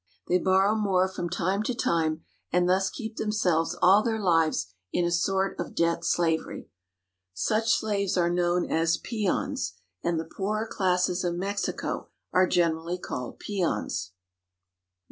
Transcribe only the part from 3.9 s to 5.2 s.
their lives in a